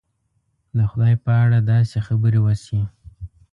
د 0.77 0.79
خدای 0.91 1.13
په 1.23 1.31
اړه 1.43 1.59
داسې 1.71 1.97
خبرې 2.07 2.39
وشي. 2.41 2.81